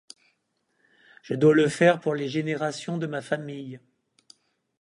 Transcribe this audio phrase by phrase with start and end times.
[1.21, 3.79] Je dois le faire pour les générations de ma famille.